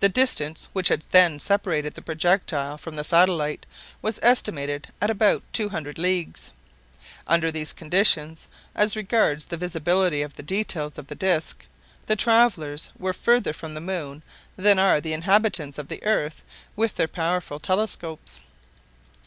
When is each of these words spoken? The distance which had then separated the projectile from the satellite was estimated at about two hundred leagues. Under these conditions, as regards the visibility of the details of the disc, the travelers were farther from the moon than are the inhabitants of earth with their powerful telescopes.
The 0.00 0.10
distance 0.10 0.68
which 0.74 0.88
had 0.88 1.06
then 1.10 1.40
separated 1.40 1.94
the 1.94 2.02
projectile 2.02 2.76
from 2.76 2.96
the 2.96 3.02
satellite 3.02 3.64
was 4.02 4.20
estimated 4.22 4.88
at 5.00 5.08
about 5.08 5.42
two 5.54 5.70
hundred 5.70 5.98
leagues. 5.98 6.52
Under 7.26 7.50
these 7.50 7.72
conditions, 7.72 8.48
as 8.74 8.94
regards 8.94 9.46
the 9.46 9.56
visibility 9.56 10.20
of 10.20 10.36
the 10.36 10.42
details 10.42 10.98
of 10.98 11.06
the 11.06 11.14
disc, 11.14 11.64
the 12.04 12.14
travelers 12.14 12.90
were 12.98 13.14
farther 13.14 13.54
from 13.54 13.72
the 13.72 13.80
moon 13.80 14.22
than 14.56 14.78
are 14.78 15.00
the 15.00 15.14
inhabitants 15.14 15.78
of 15.78 15.90
earth 16.02 16.42
with 16.76 16.96
their 16.96 17.08
powerful 17.08 17.58
telescopes. 17.58 18.42